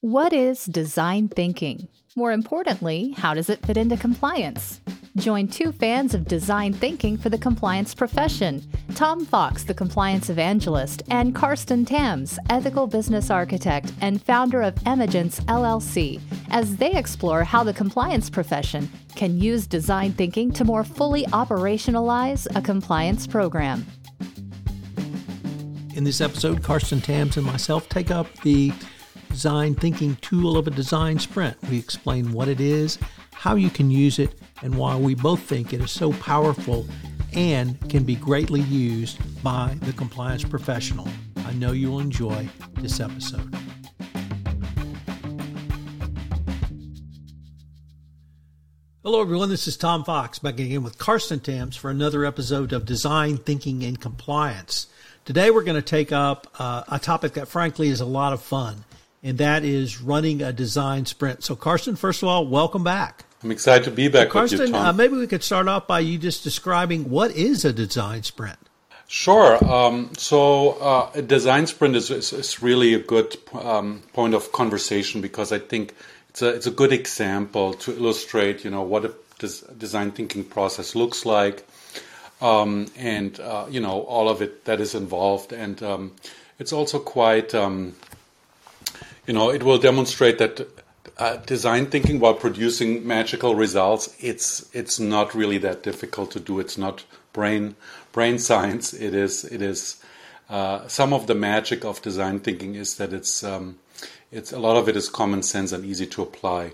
[0.00, 1.88] What is design thinking?
[2.14, 4.80] More importantly, how does it fit into compliance?
[5.16, 8.62] Join two fans of design thinking for the compliance profession
[8.94, 15.40] Tom Fox, the compliance evangelist, and Carsten Tams, ethical business architect and founder of Emagence
[15.40, 16.20] LLC,
[16.52, 22.46] as they explore how the compliance profession can use design thinking to more fully operationalize
[22.54, 23.84] a compliance program.
[25.96, 28.72] In this episode, Carsten Tams and myself take up the
[29.28, 31.56] design thinking tool of a design sprint.
[31.70, 32.98] We explain what it is,
[33.32, 36.86] how you can use it, and why we both think it is so powerful
[37.32, 41.08] and can be greatly used by the compliance professional.
[41.46, 43.54] I know you'll enjoy this episode.
[49.04, 49.48] Hello, everyone.
[49.48, 53.82] This is Tom Fox back again with Carsten Tams for another episode of Design Thinking
[53.84, 54.86] and Compliance.
[55.24, 58.42] Today, we're going to take up uh, a topic that, frankly, is a lot of
[58.42, 58.84] fun,
[59.22, 61.42] and that is running a design sprint.
[61.44, 63.24] So, Carsten, first of all, welcome back.
[63.42, 64.74] I'm excited to be back so with you.
[64.74, 68.58] Uh, maybe we could start off by you just describing what is a design sprint.
[69.06, 69.64] Sure.
[69.64, 74.52] Um, so uh, a design sprint is, is, is really a good um, point of
[74.52, 75.94] conversation because I think
[76.28, 80.44] it's a it's a good example to illustrate, you know, what a des- design thinking
[80.44, 81.66] process looks like,
[82.42, 86.12] um, and uh, you know all of it that is involved, and um,
[86.58, 87.94] it's also quite, um,
[89.28, 90.66] you know, it will demonstrate that
[91.18, 96.58] uh, design thinking while producing magical results, it's it's not really that difficult to do.
[96.58, 97.76] It's not brain
[98.10, 98.94] brain science.
[98.94, 100.02] It is it is
[100.48, 103.78] uh, some of the magic of design thinking is that it's um,
[104.32, 106.72] it's a lot of it is common sense and easy to apply.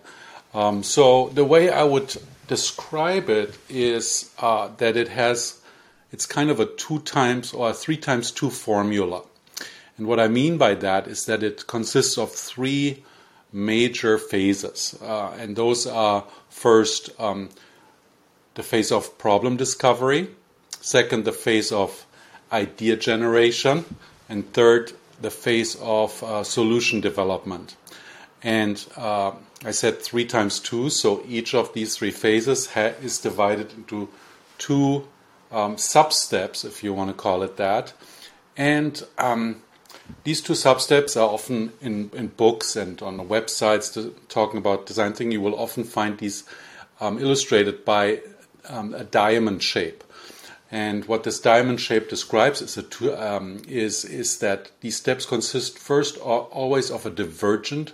[0.54, 2.14] Um, so the way I would
[2.46, 5.60] describe it is uh, that it has
[6.12, 9.24] it's kind of a two times or three times two formula.
[9.96, 13.04] And what I mean by that is that it consists of three
[13.52, 14.98] major phases.
[15.00, 17.50] Uh, and those are first um,
[18.54, 20.28] the phase of problem discovery,
[20.80, 22.06] second, the phase of
[22.52, 23.84] idea generation,
[24.28, 27.76] and third, the phase of uh, solution development.
[28.42, 29.32] And uh,
[29.64, 34.08] I said three times two, so each of these three phases ha- is divided into
[34.58, 35.08] two
[35.50, 37.92] um, sub steps, if you want to call it that.
[38.56, 39.62] And um,
[40.24, 45.12] these two sub-steps are often in, in books and on websites to, talking about design
[45.12, 45.32] thinking.
[45.32, 46.44] You will often find these
[47.00, 48.20] um, illustrated by
[48.68, 50.04] um, a diamond shape.
[50.70, 55.78] And what this diamond shape describes is, a, um, is, is that these steps consist
[55.78, 57.92] first always of a divergent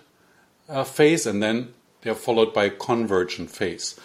[0.69, 3.99] uh, phase and then they're followed by a convergent phase.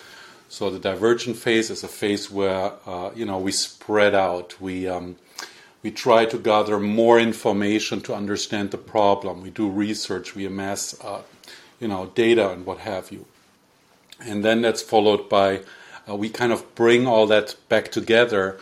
[0.49, 4.87] So the divergent phase is a phase where uh, you know we spread out, we
[4.87, 5.15] um,
[5.85, 9.43] we try to gather more information to understand the problem.
[9.43, 11.21] We do research, we amass, uh,
[11.79, 13.27] you know, data and what have you.
[14.19, 15.61] And then that's followed by
[16.09, 18.57] uh, we kind of bring all that back together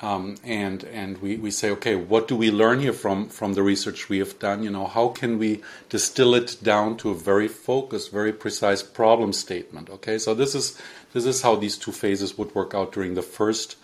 [0.00, 3.62] um, and and we, we say, okay, what do we learn here from from the
[3.62, 4.64] research we have done?
[4.64, 9.32] You know, how can we distill it down to a very focused, very precise problem
[9.32, 9.88] statement?
[9.90, 10.76] Okay, so this is
[11.12, 13.76] this is how these two phases would work out during the first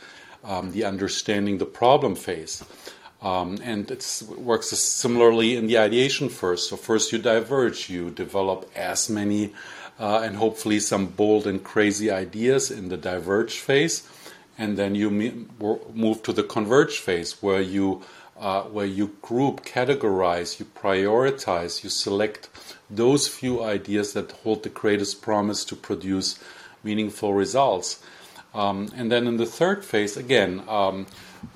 [0.45, 2.65] um, the understanding the problem phase.
[3.23, 6.71] Um, and it works similarly in the ideation first.
[6.71, 9.53] So, first you diverge, you develop as many
[9.99, 14.09] uh, and hopefully some bold and crazy ideas in the diverge phase.
[14.57, 18.03] And then you move to the converge phase where you
[18.39, 22.49] uh, where you group, categorize, you prioritize, you select
[22.89, 26.43] those few ideas that hold the greatest promise to produce
[26.83, 28.03] meaningful results.
[28.55, 31.07] Um, and then in the third phase, again, um,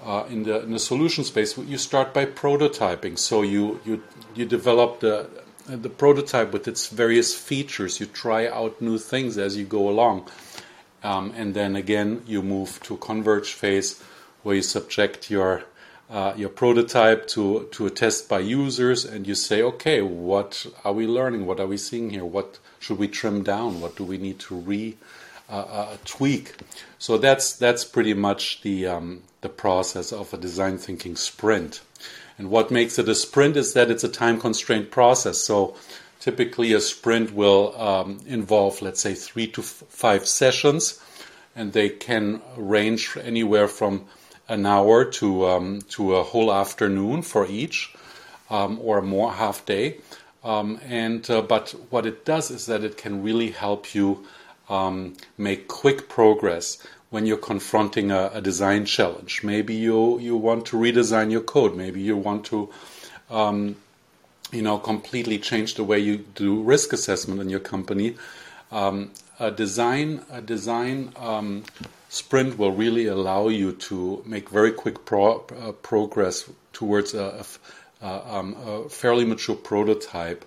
[0.04, 3.18] uh, in the in the solution space, you start by prototyping.
[3.18, 4.02] So you you
[4.34, 5.28] you develop the
[5.66, 8.00] the prototype with its various features.
[8.00, 10.28] You try out new things as you go along,
[11.02, 14.00] um, and then again you move to converge phase
[14.42, 15.64] where you subject your
[16.10, 20.92] uh, your prototype to to a test by users, and you say, okay, what are
[20.92, 21.44] we learning?
[21.44, 22.24] What are we seeing here?
[22.24, 23.80] What should we trim down?
[23.80, 24.96] What do we need to re
[25.54, 26.56] uh, tweak.
[26.98, 31.80] So that's that's pretty much the um, the process of a design thinking sprint.
[32.38, 35.38] And what makes it a sprint is that it's a time constrained process.
[35.38, 35.76] So
[36.18, 41.00] typically a sprint will um, involve, let's say, three to f- five sessions,
[41.54, 44.06] and they can range anywhere from
[44.48, 47.94] an hour to um, to a whole afternoon for each,
[48.50, 50.00] um, or more half day.
[50.42, 54.26] Um, and uh, but what it does is that it can really help you
[54.68, 56.78] um, make quick progress
[57.10, 59.42] when you're confronting a, a, design challenge.
[59.44, 61.76] Maybe you you want to redesign your code.
[61.76, 62.70] Maybe you want to
[63.30, 63.76] um,
[64.54, 68.16] you know, completely change the way you do risk assessment in your company.
[68.70, 71.64] Um, a design, a design um,
[72.08, 77.44] sprint will really allow you to make very quick pro, uh, progress towards a,
[78.00, 80.44] a, um, a, fairly mature prototype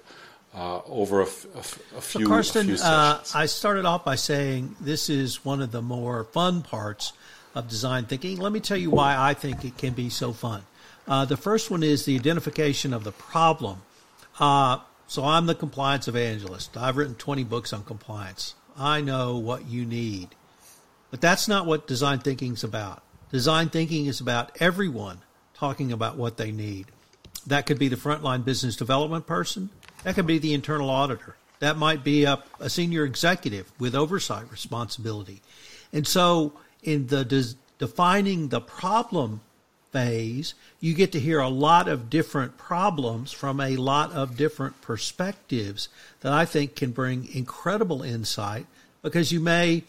[0.57, 2.01] uh, over a, few.
[2.01, 6.63] So, Carsten, uh, I started off by saying this is one of the more fun
[6.63, 7.13] parts
[7.53, 8.39] of design thinking.
[8.39, 10.63] Let me tell you why I think it can be so fun.
[11.07, 13.83] Uh, the first one is the identification of the problem.
[14.39, 16.75] Uh, so I'm the compliance evangelist.
[16.75, 18.55] I've written 20 books on compliance.
[18.77, 20.29] I know what you need.
[21.11, 23.03] But that's not what design thinking is about.
[23.31, 25.19] Design thinking is about everyone
[25.53, 26.87] talking about what they need.
[27.45, 29.69] That could be the frontline business development person.
[30.03, 31.35] That could be the internal auditor.
[31.59, 35.41] That might be a, a senior executive with oversight responsibility.
[35.91, 36.53] And so,
[36.83, 39.41] in the defining the problem
[39.91, 44.81] phase, you get to hear a lot of different problems from a lot of different
[44.81, 45.89] perspectives
[46.21, 48.65] that I think can bring incredible insight
[49.01, 49.83] because you may,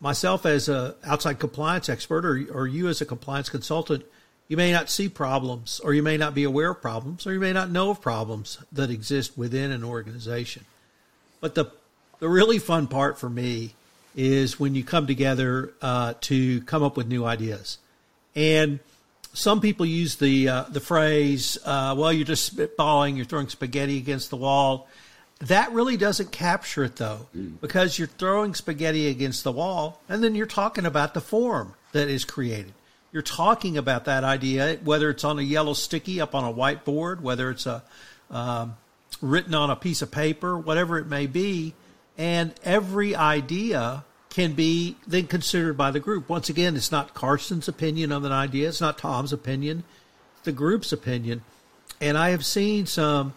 [0.00, 4.04] myself as a outside compliance expert or, or you as a compliance consultant,
[4.48, 7.40] you may not see problems or you may not be aware of problems or you
[7.40, 10.64] may not know of problems that exist within an organization.
[11.40, 11.66] But the,
[12.18, 13.74] the really fun part for me
[14.14, 17.78] is when you come together uh, to come up with new ideas.
[18.34, 18.80] And
[19.36, 23.98] some people use the uh, the phrase, uh, "Well, you're just spitballing, you're throwing spaghetti
[23.98, 24.88] against the wall."
[25.40, 27.60] That really doesn't capture it though, mm.
[27.60, 32.08] because you're throwing spaghetti against the wall, and then you're talking about the form that
[32.08, 32.72] is created.
[33.12, 37.20] You're talking about that idea, whether it's on a yellow sticky up on a whiteboard,
[37.20, 37.82] whether it's a
[38.30, 38.76] um,
[39.20, 41.74] written on a piece of paper, whatever it may be,
[42.18, 46.28] and every idea can be then considered by the group.
[46.28, 49.84] Once again, it's not Carsten's opinion of an idea, it's not Tom's opinion,
[50.34, 51.42] it's the group's opinion.
[52.00, 53.32] And I have seen some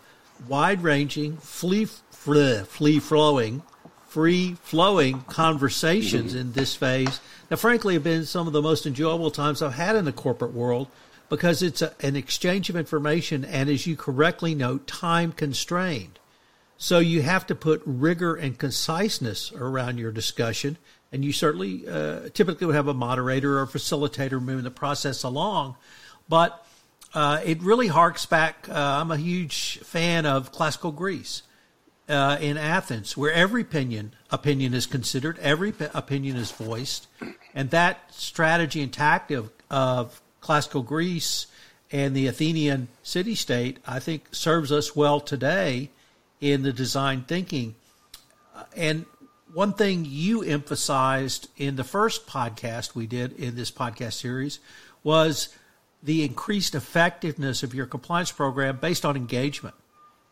[0.47, 3.61] wide ranging, flea, flea flowing,
[4.09, 9.29] free flowing conversations in this phase that, frankly, have been some of the most enjoyable
[9.29, 10.87] times I've had in the corporate world
[11.29, 16.17] because it's a, an exchange of information and, as you correctly note, time constrained.
[16.77, 20.77] So you have to put rigor and conciseness around your discussion,
[21.11, 25.75] and you certainly uh, typically would have a moderator or facilitator moving the process along.
[26.27, 26.65] But
[27.13, 28.67] uh, it really harks back.
[28.69, 31.43] Uh, I'm a huge fan of classical Greece
[32.09, 37.07] uh, in Athens, where every opinion opinion is considered, every opinion is voiced,
[37.53, 41.47] and that strategy and tactic of, of classical Greece
[41.91, 45.89] and the Athenian city state, I think, serves us well today
[46.41, 47.75] in the design thinking.
[48.75, 49.05] And
[49.53, 54.59] one thing you emphasized in the first podcast we did in this podcast series
[55.03, 55.49] was
[56.03, 59.75] the increased effectiveness of your compliance program based on engagement.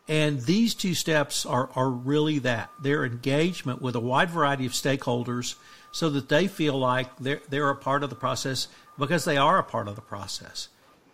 [0.07, 4.71] And these two steps are, are really that their engagement with a wide variety of
[4.71, 5.56] stakeholders
[5.92, 8.68] so that they feel like they're, they're a part of the process
[8.98, 10.69] because they are a part of the process.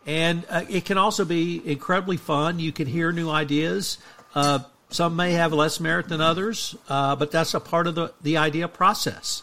[0.06, 2.60] And uh, it can also be incredibly fun.
[2.60, 3.98] You can hear new ideas.
[4.36, 4.60] Uh,
[4.90, 8.38] some may have less merit than others, uh, but that's a part of the, the
[8.38, 9.42] idea process.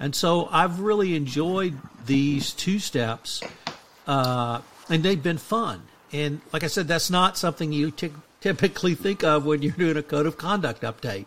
[0.00, 3.42] And so I've really enjoyed these two steps,
[4.06, 5.82] uh, and they've been fun.
[6.12, 8.12] And like I said, that's not something you t-
[8.46, 11.26] typically think of when you're doing a code of conduct update,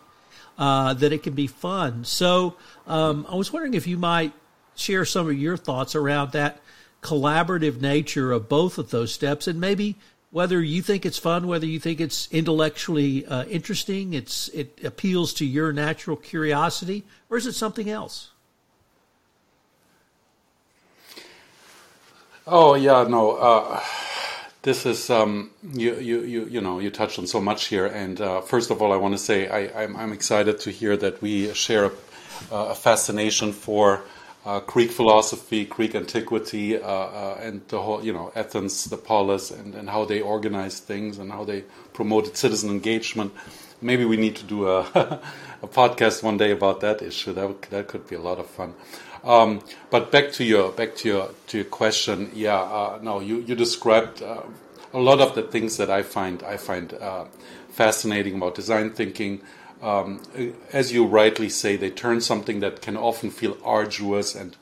[0.56, 2.02] uh, that it can be fun.
[2.02, 4.32] So um, I was wondering if you might
[4.74, 6.60] share some of your thoughts around that
[7.02, 9.96] collaborative nature of both of those steps and maybe
[10.30, 15.34] whether you think it's fun, whether you think it's intellectually uh, interesting, it's it appeals
[15.34, 18.30] to your natural curiosity, or is it something else?
[22.46, 23.32] Oh yeah, no.
[23.32, 23.82] Uh,
[24.62, 28.20] this is um, you, you you you know you touched on so much here, and
[28.20, 31.22] uh, first of all, I want to say I, I'm, I'm excited to hear that
[31.22, 31.92] we share a,
[32.54, 34.02] a fascination for
[34.44, 39.50] uh, Greek philosophy, Greek antiquity, uh, uh, and the whole, you know, Athens, the polis,
[39.50, 43.32] and, and how they organized things and how they promoted citizen engagement.
[43.82, 45.20] Maybe we need to do a,
[45.62, 47.32] a podcast one day about that issue.
[47.32, 48.74] That that could be a lot of fun.
[49.22, 52.30] Um, but back to your back to your to your question.
[52.34, 54.42] Yeah, uh, no, you you described uh,
[54.92, 57.24] a lot of the things that I find I find uh,
[57.70, 59.42] fascinating about design thinking
[59.82, 60.20] um,
[60.72, 64.56] as you rightly say, they turn something that can often feel arduous and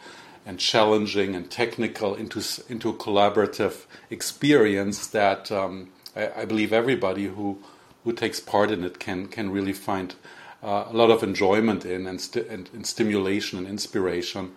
[0.46, 7.26] and challenging and technical into into a collaborative experience that um, I, I, believe everybody
[7.26, 7.58] who
[8.04, 10.14] who takes part in it can can really find
[10.62, 14.52] uh, a lot of enjoyment in and, st- and, and stimulation and inspiration.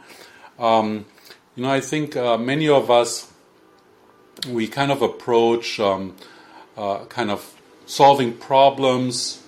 [0.58, 1.05] Um,
[1.55, 3.31] you know, I think uh, many of us
[4.48, 6.15] we kind of approach um,
[6.75, 7.55] uh, kind of
[7.86, 9.43] solving problems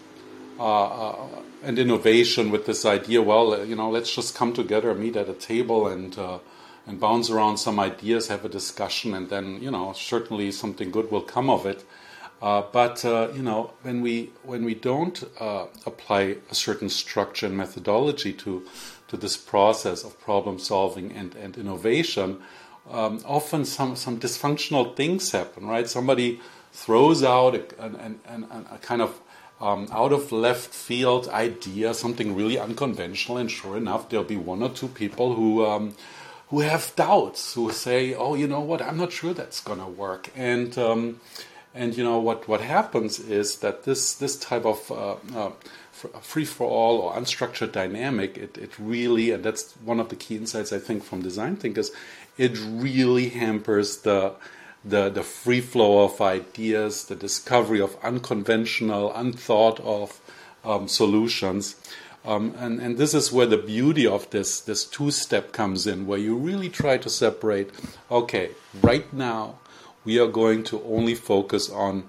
[0.60, 1.16] uh, uh,
[1.64, 3.22] and innovation with this idea.
[3.22, 6.18] Well, you know, let's just come together, meet at a table, and
[6.86, 11.12] and bounce around some ideas, have a discussion, and then you know certainly something good
[11.12, 11.86] will come of it.
[12.44, 17.46] Uh, but uh, you know when we when we don't uh, apply a certain structure
[17.46, 18.62] and methodology to
[19.08, 22.42] to this process of problem solving and, and innovation,
[22.92, 25.66] um, often some some dysfunctional things happen.
[25.66, 25.88] Right?
[25.88, 26.42] Somebody
[26.74, 29.22] throws out a, an, an, a kind of
[29.62, 34.62] um, out of left field idea, something really unconventional, and sure enough, there'll be one
[34.62, 35.96] or two people who um,
[36.50, 38.82] who have doubts, who say, "Oh, you know what?
[38.82, 41.22] I'm not sure that's to work." And um,
[41.76, 45.52] and you know what what happens is that this this type of uh, uh,
[46.22, 50.36] free for all or unstructured dynamic, it, it really, and that's one of the key
[50.36, 51.92] insights I think from design thinkers,
[52.38, 54.34] it really hampers the
[54.86, 60.20] the, the free flow of ideas, the discovery of unconventional, unthought of
[60.66, 61.76] um, solutions.
[62.26, 66.06] Um, and, and this is where the beauty of this, this two step comes in,
[66.06, 67.70] where you really try to separate
[68.12, 68.52] okay,
[68.82, 69.56] right now
[70.06, 72.04] we are going to only focus on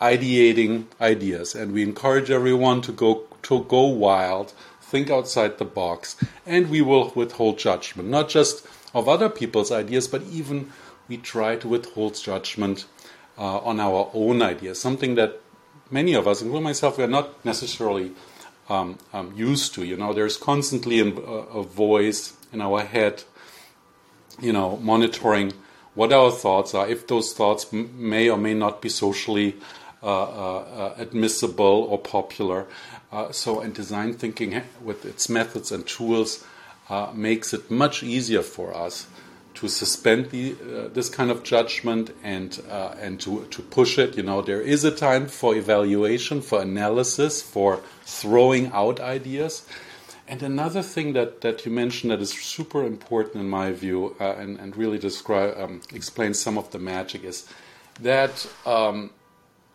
[0.00, 6.16] ideating ideas, and we encourage everyone to go, to go wild, think outside the box,
[6.46, 10.70] and we will withhold judgment, not just of other people's ideas, but even
[11.08, 12.86] we try to withhold judgment
[13.38, 15.40] uh, on our own ideas, something that
[15.90, 18.12] many of us, including myself, we are not necessarily
[18.68, 19.84] um, um, used to.
[19.84, 23.24] You know, there's constantly a, a, voice in our head,
[24.40, 25.52] you know, monitoring
[25.94, 29.56] what our thoughts are, if those thoughts may or may not be socially
[30.02, 32.66] uh, uh, uh admissible or popular.
[33.32, 36.44] So, and design thinking with its methods and tools
[37.12, 39.08] makes it much easier for us
[39.54, 44.16] to suspend the, uh, this kind of judgment and uh, and to to push it.
[44.16, 49.66] You know, there is a time for evaluation, for analysis, for throwing out ideas.
[50.30, 54.36] And another thing that, that you mentioned that is super important in my view, uh,
[54.36, 57.48] and, and really describe um, explains some of the magic is
[58.00, 59.10] that um,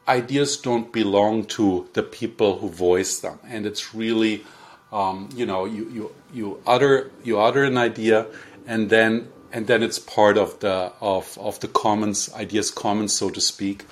[0.08, 4.46] ideas don't belong to the people who voice them, and it's really
[4.94, 8.26] um, you know you, you you utter you utter an idea,
[8.66, 13.30] and then and then it's part of the of of the commons ideas commons so
[13.30, 13.84] to speak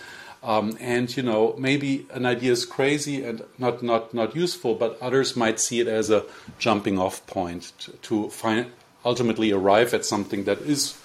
[0.44, 4.98] um, and you know maybe an idea is crazy and not not not useful but
[5.02, 6.24] others might see it as a
[6.60, 8.72] jumping off point to, to find
[9.06, 11.00] ultimately arrive at something that is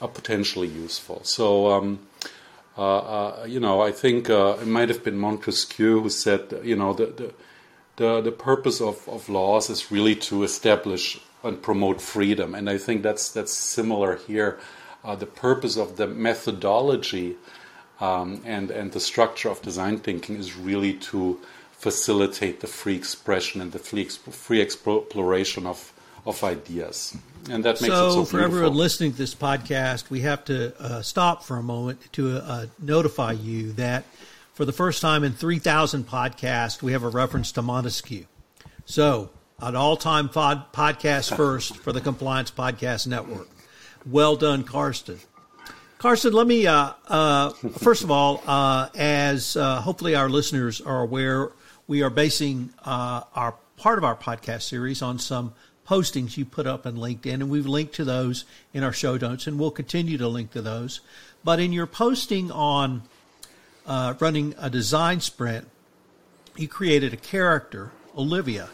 [0.00, 1.98] uh, potentially useful so um,
[2.78, 6.76] uh, uh, you know I think uh, it might have been Montesquieu who said you
[6.76, 7.34] know the, the
[7.96, 12.54] the, the purpose of, of laws is really to establish and promote freedom.
[12.54, 14.58] And I think that's that's similar here.
[15.04, 17.36] Uh, the purpose of the methodology
[18.00, 21.40] um, and and the structure of design thinking is really to
[21.72, 25.92] facilitate the free expression and the free, free exploration of
[26.26, 27.16] of ideas.
[27.48, 30.44] And that makes it so, it so for everyone listening to this podcast, we have
[30.46, 34.04] to uh, stop for a moment to uh, notify you that
[34.52, 38.24] for the first time in 3,000 podcasts, we have a reference to Montesquieu.
[38.84, 43.48] So an all time pod- podcast first for the Compliance Podcast Network.
[44.04, 45.20] Well done, Carsten.
[45.98, 51.00] Carsten, let me, uh, uh, first of all, uh, as uh, hopefully our listeners are
[51.00, 51.52] aware,
[51.86, 55.54] we are basing uh, our part of our podcast series on some
[55.88, 59.46] postings you put up on LinkedIn, and we've linked to those in our show notes,
[59.46, 61.00] and we'll continue to link to those.
[61.42, 63.02] But in your posting on
[63.86, 65.66] uh, running a design sprint,
[66.56, 68.68] you created a character, Olivia,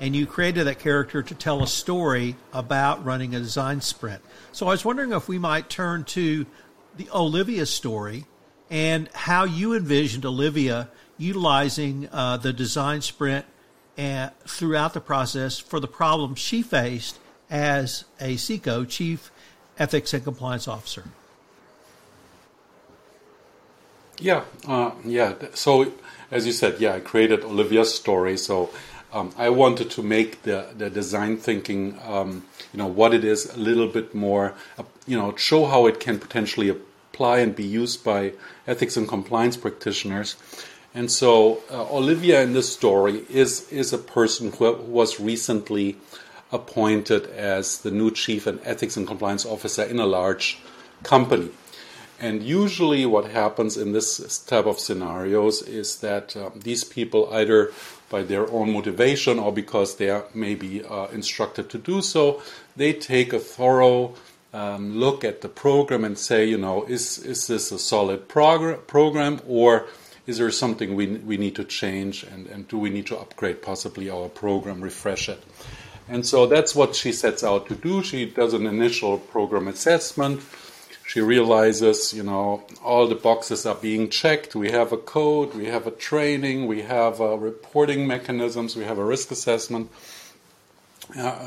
[0.00, 4.22] and you created that character to tell a story about running a design sprint.
[4.52, 6.46] So I was wondering if we might turn to
[6.98, 8.26] the Olivia story
[8.70, 13.46] and how you envisioned Olivia utilizing uh, the design sprint
[13.96, 17.18] and, throughout the process for the problem she faced
[17.50, 19.30] as a CECO, Chief
[19.78, 21.04] Ethics and Compliance Officer.
[24.20, 25.34] Yeah, uh, yeah.
[25.54, 25.92] So
[26.30, 28.36] as you said, yeah, I created Olivia's story.
[28.36, 28.70] So
[29.12, 33.54] um, I wanted to make the, the design thinking, um, you know, what it is
[33.54, 36.76] a little bit more, uh, you know, show how it can potentially
[37.18, 38.32] apply and be used by
[38.68, 40.36] ethics and compliance practitioners.
[40.94, 45.96] And so uh, Olivia in this story is is a person who was recently
[46.52, 50.58] appointed as the new chief and ethics and compliance officer in a large
[51.02, 51.50] company.
[52.20, 57.72] And usually, what happens in this type of scenarios is that um, these people either
[58.10, 62.42] by their own motivation or because they are maybe uh, instructed to do so,
[62.76, 64.14] they take a thorough
[64.52, 68.86] um, look at the program and say, you know, is is this a solid prog-
[68.86, 69.86] program or
[70.26, 73.62] is there something we, we need to change and, and do we need to upgrade
[73.62, 75.42] possibly our program, refresh it?
[76.06, 78.02] And so that's what she sets out to do.
[78.02, 80.42] She does an initial program assessment.
[81.06, 84.54] She realizes, you know, all the boxes are being checked.
[84.54, 88.98] We have a code, we have a training, we have a reporting mechanisms, we have
[88.98, 89.90] a risk assessment.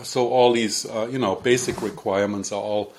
[0.03, 2.93] So all these, uh, you know, basic requirements are all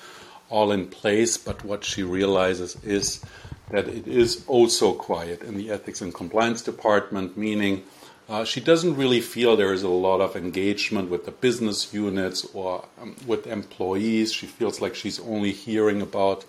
[0.49, 1.37] all in place.
[1.37, 3.23] But what she realizes is
[3.69, 7.83] that it is also quiet in the ethics and compliance department, meaning
[8.29, 12.45] uh, she doesn't really feel there is a lot of engagement with the business units
[12.53, 14.31] or um, with employees.
[14.31, 16.45] She feels like she's only hearing about,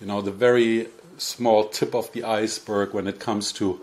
[0.00, 0.88] you know, the very
[1.18, 3.80] small tip of the iceberg when it comes to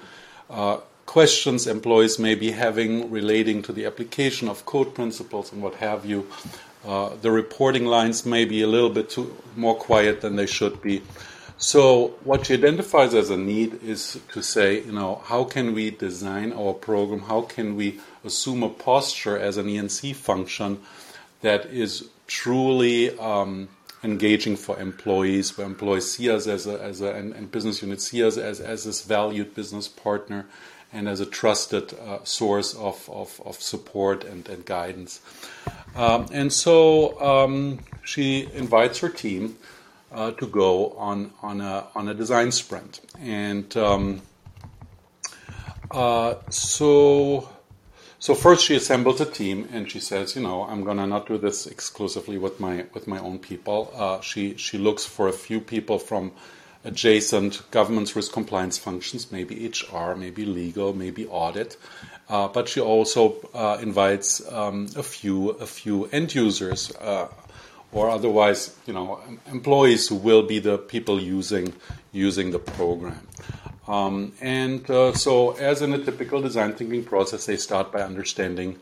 [0.49, 5.73] uh, questions employees may be having relating to the application of code principles and what
[5.73, 6.27] have you.
[6.85, 10.79] Uh, the reporting lines may be a little bit too, more quiet than they should
[10.83, 11.01] be.
[11.57, 15.89] So what she identifies as a need is to say, you know, how can we
[15.89, 17.21] design our program?
[17.21, 20.79] How can we assume a posture as an E&C function
[21.41, 23.67] that is truly um,
[24.03, 28.11] engaging for employees, where employees see us as a, as a and, and business units
[28.11, 30.45] see us as, as this valued business partner
[30.91, 35.21] and as a trusted uh, source of, of, of, support and, and guidance.
[35.95, 39.57] Um, and so um, she invites her team
[40.11, 44.21] uh, to go on on a on a design sprint, and um,
[45.91, 47.47] uh, so
[48.17, 51.37] so first she assembles a team, and she says, you know, I'm gonna not do
[51.37, 53.93] this exclusively with my with my own people.
[53.95, 56.31] Uh, she she looks for a few people from
[56.83, 61.77] adjacent governance risk compliance functions, maybe HR, maybe legal, maybe audit.
[62.29, 67.27] Uh, but she also uh, invites um, a few a few end users uh,
[67.91, 71.73] or otherwise, you know, employees who will be the people using
[72.11, 73.27] using the program.
[73.87, 78.77] Um, and uh, so, as in a typical design thinking process, they start by understanding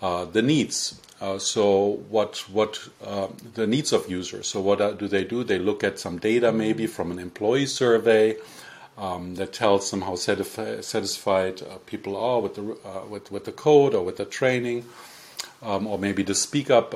[0.00, 1.00] the needs.
[1.20, 4.46] Uh, so, what what uh, the needs of users?
[4.46, 5.44] So, what uh, do they do?
[5.44, 8.36] They look at some data, maybe from an employee survey.
[8.98, 12.62] Um, that tells them how satisfi- satisfied uh, people are with the
[13.10, 14.86] with, with the code or with the training,
[15.62, 16.94] um, or maybe the speak up,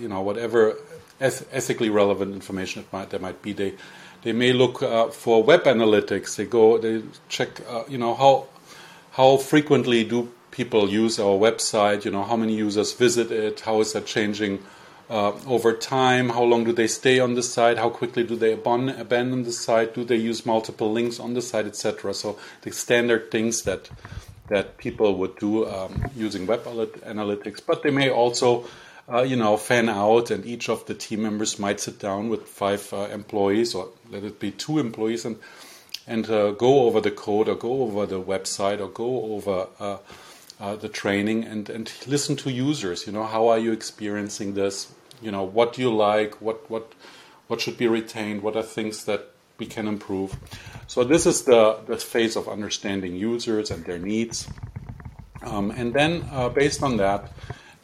[0.00, 0.76] you know, whatever
[1.20, 3.52] eth- ethically relevant information that might, there might be.
[3.52, 3.74] They
[4.22, 6.36] they may look uh, for web analytics.
[6.36, 8.46] They go they check uh, you know how
[9.12, 12.04] how frequently do people use our website?
[12.06, 13.60] You know how many users visit it?
[13.60, 14.64] How is that changing?
[15.08, 17.78] Uh, over time, how long do they stay on the site?
[17.78, 19.94] How quickly do they abandon, abandon the site?
[19.94, 22.12] Do they use multiple links on the site, etc.?
[22.12, 23.88] So the standard things that
[24.48, 28.64] that people would do um, using web analytics, but they may also
[29.12, 32.42] uh, you know, fan out, and each of the team members might sit down with
[32.46, 35.36] five uh, employees, or let it be two employees, and
[36.08, 39.68] and uh, go over the code, or go over the website, or go over
[40.60, 43.06] uh, the training, and and listen to users.
[43.06, 44.92] You know, how are you experiencing this?
[45.20, 46.40] You know, what do you like?
[46.40, 46.92] What what
[47.48, 48.42] what should be retained?
[48.42, 50.36] What are things that we can improve?
[50.86, 54.48] So this is the the phase of understanding users and their needs,
[55.42, 57.32] um, and then uh, based on that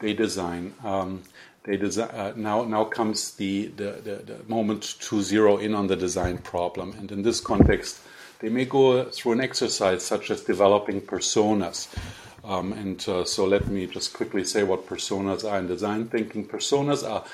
[0.00, 0.74] they design.
[0.84, 1.22] Um,
[1.64, 2.64] they design uh, now.
[2.64, 7.10] Now comes the, the, the, the, moment to zero in on the design problem, and
[7.12, 8.00] in this context,
[8.40, 11.86] they may go through an exercise such as developing personas.
[12.44, 16.46] Um, and uh, so let me just quickly say what personas are in design thinking.
[16.46, 17.24] Personas are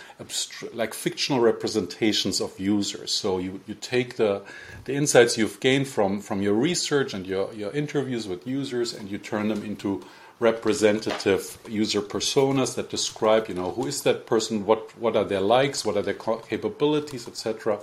[0.74, 3.10] like fictional representations of users.
[3.10, 4.42] So you, you take the,
[4.84, 9.10] the insights you've gained from, from your research and your, your interviews with users and
[9.10, 10.04] you turn them into
[10.40, 15.40] representative user personas that describe, you know, who is that person, what what are their
[15.40, 17.80] likes, what are their capabilities, etc.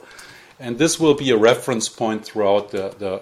[0.60, 3.22] And this will be a reference point throughout the the,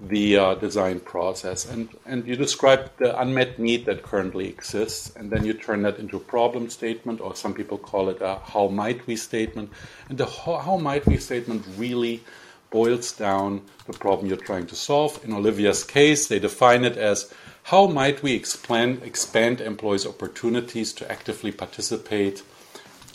[0.00, 1.70] the uh, design process.
[1.70, 5.98] And and you describe the unmet need that currently exists, and then you turn that
[5.98, 9.70] into a problem statement, or some people call it a how might we statement.
[10.08, 12.22] And the how, how might we statement really
[12.70, 15.22] boils down the problem you're trying to solve.
[15.24, 17.32] In Olivia's case, they define it as
[17.64, 22.42] how might we expand, expand employees' opportunities to actively participate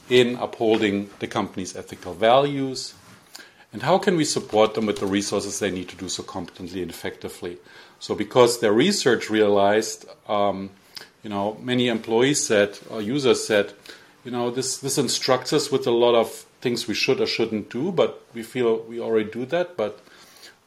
[0.09, 2.93] in upholding the company's ethical values?
[3.73, 6.81] And how can we support them with the resources they need to do so competently
[6.81, 7.57] and effectively?
[7.99, 10.69] So, because their research realized, um,
[11.23, 13.73] you know, many employees said, or users said,
[14.23, 17.69] you know, this, this instructs us with a lot of things we should or shouldn't
[17.69, 19.99] do, but we feel we already do that, but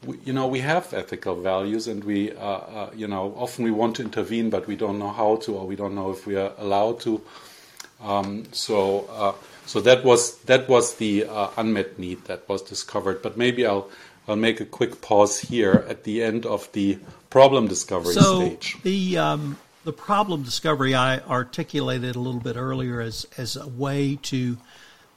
[0.05, 3.71] we, you know, we have ethical values, and we, uh, uh, you know, often we
[3.71, 6.37] want to intervene, but we don't know how to, or we don't know if we
[6.37, 7.21] are allowed to.
[8.01, 9.33] Um, so, uh,
[9.69, 13.21] so that was that was the uh, unmet need that was discovered.
[13.21, 13.91] But maybe I'll
[14.27, 18.79] I'll make a quick pause here at the end of the problem discovery so stage.
[18.83, 24.19] The um, the problem discovery I articulated a little bit earlier as as a way
[24.23, 24.57] to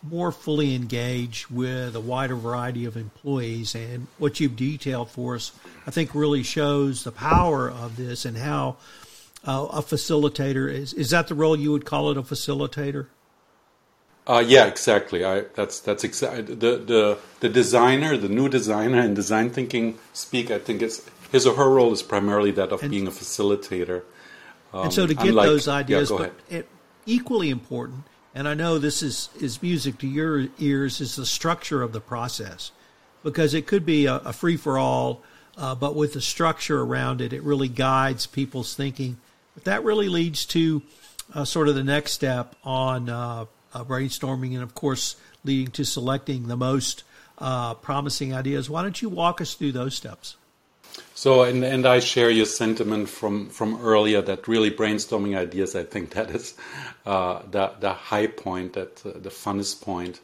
[0.04, 3.74] more fully engage with a wider variety of employees.
[3.74, 5.54] And what you've detailed for us,
[5.88, 8.78] I think, really shows the power of this and how
[9.46, 10.92] uh, a facilitator is.
[10.94, 13.08] Is that the role you would call it, a facilitator?
[14.28, 15.26] Uh, yeah, exactly.
[15.26, 20.52] I, that's that's exactly the, the the designer, the new designer in design thinking speak.
[20.52, 24.04] I think it's his or her role is primarily that of and, being a facilitator.
[24.74, 26.70] Um, and so to get unlike, those ideas, yeah, but it,
[27.06, 28.04] equally important
[28.34, 32.00] and I know this is, is music to your ears, is the structure of the
[32.00, 32.72] process.
[33.24, 35.22] Because it could be a, a free for all,
[35.58, 39.18] uh, but with the structure around it, it really guides people's thinking.
[39.54, 40.82] But that really leads to
[41.34, 43.10] uh, sort of the next step on
[43.74, 47.04] uh, brainstorming and, of course, leading to selecting the most
[47.38, 48.70] uh, promising ideas.
[48.70, 50.38] Why don't you walk us through those steps?
[51.14, 55.84] So, and, and I share your sentiment from, from earlier that really brainstorming ideas, I
[55.84, 56.56] think that is
[57.06, 60.20] uh, the, the high point, that uh, the funnest point.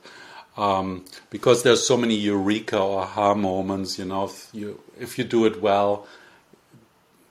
[0.58, 5.24] Um, because there's so many eureka or aha moments, you know, if you, if you
[5.24, 6.08] do it well,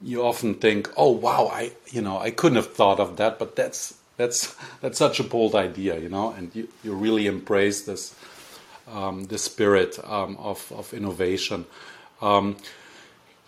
[0.01, 3.57] you often think, oh, wow, I, you know, I couldn't have thought of that, but
[3.57, 8.15] that's, that's, that's such a bold idea, you know, and you, you really embrace this,
[8.91, 11.67] um, the spirit um, of, of innovation.
[12.23, 12.57] Um,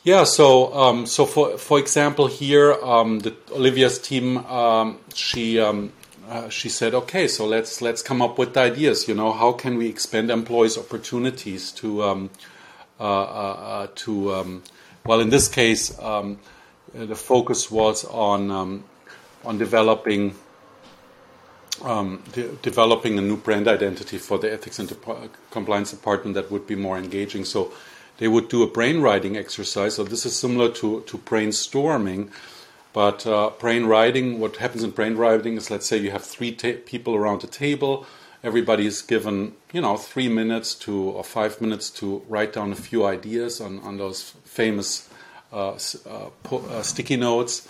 [0.04, 6.48] yeah, so um, so for for example, here um, the Olivia's team um, she uh,
[6.48, 9.08] she said, okay, so let's let's come up with ideas.
[9.08, 12.28] You know, how can we expand employees' opportunities to uh,
[13.00, 14.62] uh, uh, to
[15.04, 18.82] well, in this case, the focus was on
[19.44, 20.34] on developing.
[21.80, 26.66] De- developing a new brand identity for the ethics and de- compliance department that would
[26.66, 27.44] be more engaging.
[27.44, 27.72] So
[28.18, 29.94] they would do a brainwriting exercise.
[29.94, 32.30] So this is similar to, to brainstorming.
[32.92, 36.80] But uh, brain writing, what happens in brainwriting is, let's say you have three ta-
[36.84, 38.06] people around a table.
[38.42, 42.76] Everybody is given, you know, three minutes to or five minutes to write down a
[42.76, 45.08] few ideas on, on those famous
[45.52, 47.68] uh, uh, po- uh, sticky notes,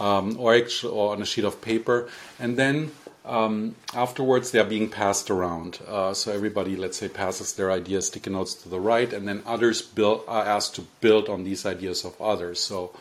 [0.00, 2.90] um, or actually, or on a sheet of paper, and then
[3.26, 5.80] um, afterwards, they are being passed around.
[5.86, 9.42] Uh, so everybody, let's say, passes their ideas, sticky notes to the right, and then
[9.44, 12.60] others build, are asked to build on these ideas of others.
[12.60, 12.92] So,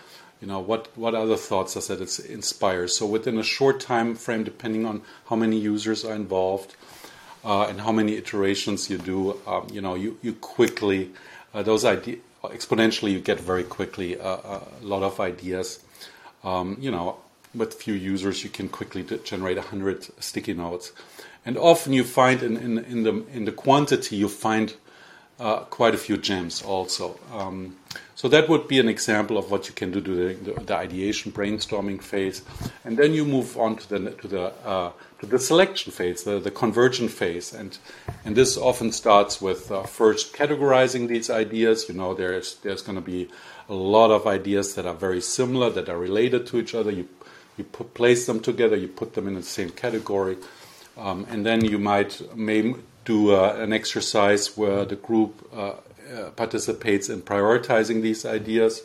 [0.42, 2.88] you know, what, what other thoughts does it inspire?
[2.88, 6.76] So within a short time frame, depending on how many users are involved
[7.44, 11.12] uh, and how many iterations you do, um, you know, you, you quickly,
[11.54, 15.84] uh, those ideas, exponentially, you get very quickly uh, a lot of ideas.
[16.44, 17.18] Um, you know,
[17.56, 20.92] with few users, you can quickly generate 100 sticky notes.
[21.46, 24.74] And often you find in, in, in the, in the quantity, you find
[25.40, 27.20] uh, quite a few gems also.
[27.34, 27.76] Um,
[28.16, 31.32] so that would be an example of what you can do during the, the, ideation
[31.32, 32.42] brainstorming phase,
[32.86, 36.40] and then you move on to the to the uh, to the selection phase, the,
[36.40, 37.78] the convergent phase, and
[38.24, 41.90] and this often starts with uh, first categorizing these ideas.
[41.90, 43.30] You know, there's there's going to be
[43.68, 46.92] a lot of ideas that are very similar, that are related to each other.
[46.92, 47.10] You
[47.58, 50.38] you put, place them together, you put them in the same category,
[50.98, 55.74] um, and then you might may do uh, an exercise where the group uh,
[56.14, 58.82] uh, participates in prioritizing these ideas,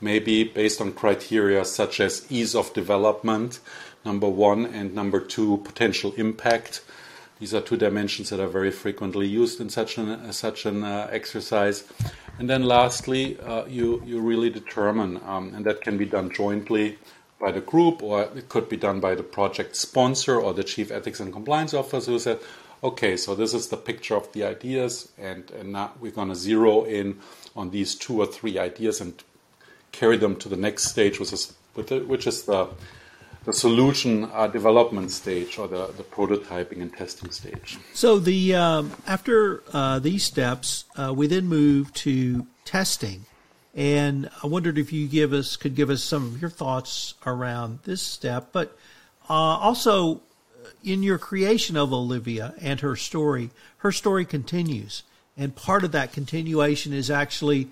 [0.00, 3.60] maybe based on criteria such as ease of development,
[4.04, 6.82] number one, and number two, potential impact.
[7.38, 10.84] These are two dimensions that are very frequently used in such an uh, such an
[10.84, 11.84] uh, exercise.
[12.38, 16.98] And then lastly, you you really determine, um, and that can be done jointly
[17.40, 20.90] by the group, or it could be done by the project sponsor or the chief
[20.90, 22.38] ethics and compliance officer who said,
[22.84, 26.34] okay, so this is the picture of the ideas, and, and now we're going to
[26.34, 27.18] zero in
[27.56, 29.24] on these two or three ideas and
[29.92, 32.68] carry them to the next stage, which is, which is the,
[33.44, 37.78] the solution uh, development stage or the, the prototyping and testing stage.
[37.94, 43.26] So the um, after uh, these steps, uh, we then move to testing.
[43.74, 47.80] And I wondered if you give us could give us some of your thoughts around
[47.84, 48.76] this step, but
[49.28, 55.04] uh, also uh, in your creation of Olivia and her story, her story continues,
[55.36, 57.68] and part of that continuation is actually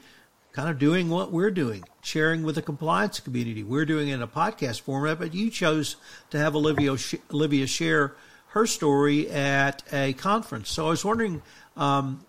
[0.53, 3.65] kind of doing what we're doing, sharing with the compliance community.
[3.65, 5.97] We're doing it in a podcast format, but you chose
[6.31, 6.97] to have Olivia
[7.33, 8.15] Olivia share
[8.49, 10.71] her story at a conference.
[10.71, 11.43] So I was wondering,
[11.77, 12.25] um,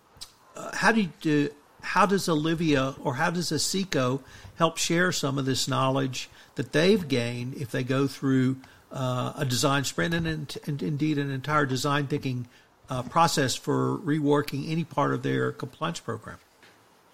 [0.56, 4.20] uh, how did you how does Olivia or how does a CECO
[4.56, 8.56] help share some of this knowledge that they've gained if they go through
[8.92, 12.46] uh, a design sprint and, and, indeed an entire design thinking
[12.88, 16.38] uh, process for reworking any part of their compliance program?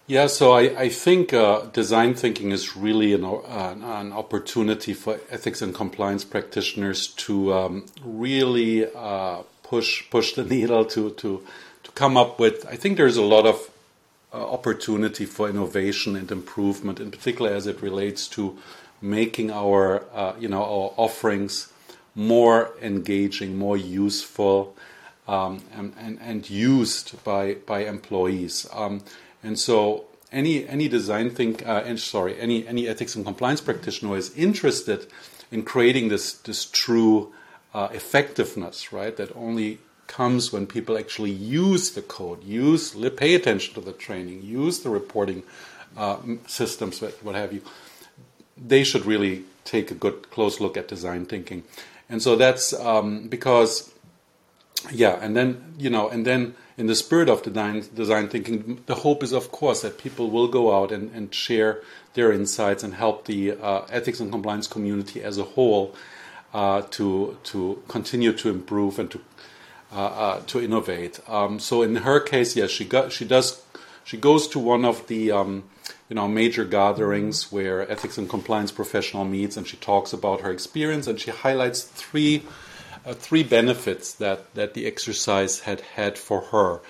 [0.07, 5.19] Yeah, so I, I think uh, design thinking is really an, uh, an opportunity for
[5.29, 11.45] ethics and compliance practitioners to um, really uh, push push the needle to, to
[11.83, 12.65] to come up with.
[12.65, 13.69] I think there's a lot of
[14.33, 18.57] opportunity for innovation and improvement, in particular as it relates to
[19.01, 21.71] making our uh, you know our offerings
[22.15, 24.75] more engaging, more useful,
[25.27, 28.67] um, and, and, and used by by employees.
[28.73, 29.03] Um,
[29.43, 34.17] and so any any design think uh, and sorry any any ethics and compliance practitioner
[34.17, 35.07] is interested
[35.51, 37.33] in creating this this true
[37.73, 39.15] uh, effectiveness, right?
[39.15, 44.41] That only comes when people actually use the code, use pay attention to the training,
[44.41, 45.43] use the reporting
[45.95, 46.17] uh,
[46.47, 47.61] systems, what have you.
[48.57, 51.63] They should really take a good close look at design thinking,
[52.09, 53.93] and so that's um, because
[54.91, 58.95] yeah, and then you know, and then in the spirit of design, design thinking, the
[58.95, 61.81] hope is, of course, that people will go out and, and share
[62.13, 65.95] their insights and help the uh, ethics and compliance community as a whole
[66.53, 69.21] uh, to to continue to improve and to
[69.91, 71.19] to innovate.
[71.27, 73.61] Um, so in her case, yes, she got she does
[74.03, 75.63] she goes to one of the um,
[76.09, 80.51] you know major gatherings where ethics and compliance professional meets, and she talks about her
[80.51, 82.43] experience and she highlights three
[83.05, 86.81] uh, three benefits that, that the exercise had had for her.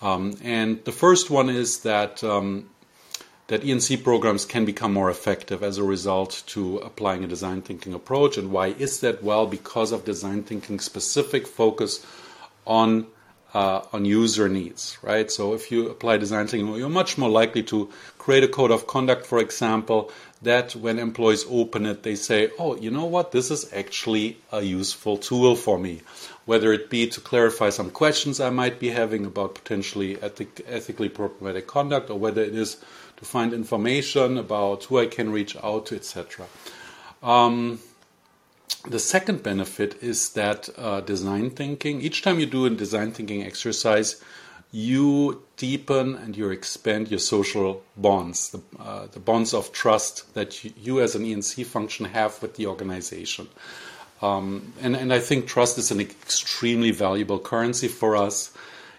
[0.00, 2.70] Um, and the first one is that um,
[3.48, 7.94] that E&C programs can become more effective as a result to applying a design thinking
[7.94, 8.36] approach.
[8.36, 9.22] And why is that?
[9.22, 12.04] Well, because of design thinking specific focus
[12.68, 13.08] on
[13.54, 15.30] uh, on user needs, right?
[15.30, 18.86] So if you apply design thinking, you're much more likely to create a code of
[18.86, 23.50] conduct, for example, that when employees open it, they say, oh, you know what, this
[23.50, 26.02] is actually a useful tool for me.
[26.44, 31.08] Whether it be to clarify some questions I might be having about potentially ethic, ethically
[31.08, 32.76] problematic conduct, or whether it is
[33.16, 36.46] to find information about who I can reach out to, etc.
[37.22, 37.80] Um,
[38.86, 43.42] the second benefit is that uh, design thinking, each time you do a design thinking
[43.42, 44.22] exercise,
[44.70, 50.62] you deepen and you expand your social bonds, the, uh, the bonds of trust that
[50.62, 53.48] you, you, as an E&C function have with the organization.
[54.20, 58.52] Um, and, and I think trust is an extremely valuable currency for us.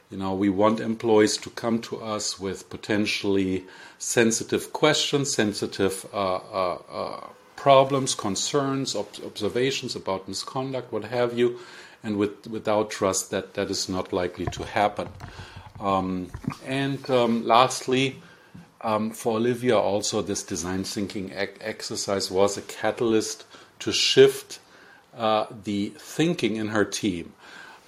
[0.09, 3.65] You know, we want employees to come to us with potentially
[3.99, 7.27] sensitive questions, sensitive uh, uh, uh
[7.59, 11.59] problems, concerns, ob- observations about misconduct, what have you.
[12.03, 15.09] And with, without trust, that, that is not likely to happen.
[15.79, 16.31] Um,
[16.65, 18.15] and um, lastly,
[18.81, 23.45] um, for Olivia, also this design thinking exercise was a catalyst
[23.79, 24.59] to shift
[25.17, 27.33] uh, the thinking in her team.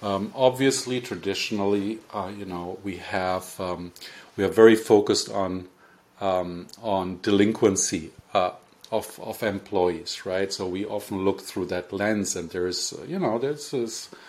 [0.02, 3.92] Um, obviously, traditionally, uh, you know, we have um,
[4.36, 5.68] we are very focused on
[6.20, 8.50] um, on delinquency uh,
[8.92, 10.52] of of employees, right?
[10.52, 13.72] So we often look through that lens, and there's you know there's,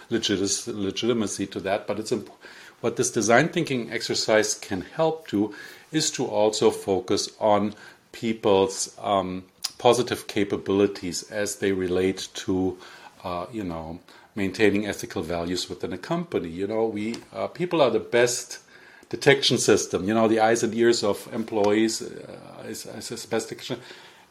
[0.10, 2.44] there's legitimacy to that, but it's important
[2.84, 5.56] what this design thinking exercise can help do
[5.94, 7.74] is to also focus on
[8.12, 9.46] people's um,
[9.78, 12.78] positive capabilities as they relate to,
[13.24, 14.00] uh, you know,
[14.36, 16.50] maintaining ethical values within a company.
[16.50, 18.60] You know, we uh, people are the best
[19.08, 20.06] detection system.
[20.06, 23.80] You know, the eyes and ears of employees uh, is, is best detection,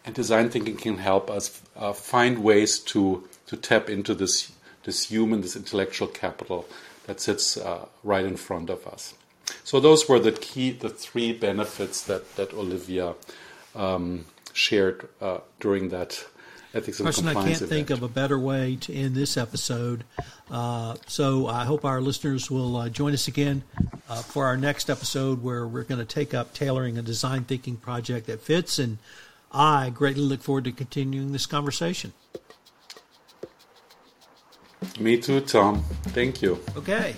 [0.05, 4.53] and design thinking can help us uh, find ways to to tap into this
[4.85, 6.67] this human, this intellectual capital
[7.07, 9.15] that sits uh, right in front of us.
[9.65, 13.15] So those were the key, the three benefits that that Olivia
[13.75, 16.25] um, shared uh, during that
[16.75, 17.47] ethics and Carsten, compliance.
[17.47, 17.71] I can't event.
[17.71, 20.05] think of a better way to end this episode.
[20.51, 23.63] Uh, so I hope our listeners will uh, join us again
[24.09, 27.77] uh, for our next episode, where we're going to take up tailoring a design thinking
[27.77, 28.79] project that fits.
[28.79, 28.99] And
[29.53, 32.13] I greatly look forward to continuing this conversation.
[34.99, 35.83] Me too, Tom.
[36.09, 36.59] Thank you.
[36.77, 37.15] Okay.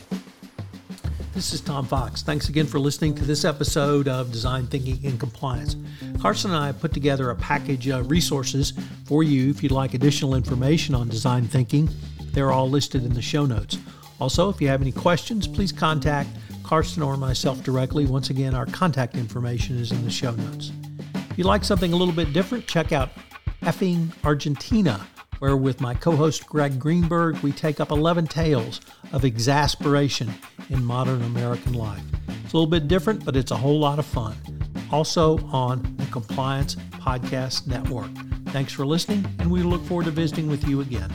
[1.32, 2.22] This is Tom Fox.
[2.22, 5.76] Thanks again for listening to this episode of Design Thinking and Compliance.
[6.20, 8.72] Carsten and I put together a package of resources
[9.04, 11.88] for you if you'd like additional information on design thinking.
[12.32, 13.78] They're all listed in the show notes.
[14.20, 16.30] Also, if you have any questions, please contact
[16.62, 18.06] Carsten or myself directly.
[18.06, 20.70] Once again, our contact information is in the show notes.
[21.34, 23.10] If you'd like something a little bit different, check out
[23.62, 25.04] Effing Argentina
[25.40, 28.80] where with my co host Greg Greenberg, we take up 11 tales
[29.12, 30.32] of exasperation
[30.70, 32.04] in modern American life.
[32.44, 34.36] It's a little bit different, but it's a whole lot of fun.
[34.92, 38.12] Also on the Compliance Podcast Network.
[38.50, 41.12] Thanks for listening, and we look forward to visiting with you again.